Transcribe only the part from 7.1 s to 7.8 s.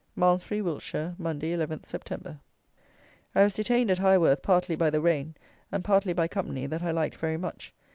very much.